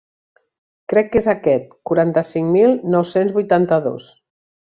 [0.93, 4.09] Crec que és aquest quaranta-cinc mil nou-cents vuitanta-dos.